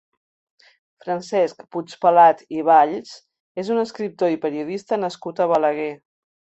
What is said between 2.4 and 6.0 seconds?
i Valls és un escriptor i periodista nascut a Balaguer.